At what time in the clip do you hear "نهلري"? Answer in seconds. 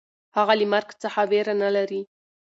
1.61-2.01